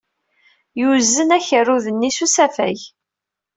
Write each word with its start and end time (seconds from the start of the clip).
Yuzen 0.79 1.29
akerrud-nni 1.37 2.11
s 2.15 2.19
usafag. 2.25 2.79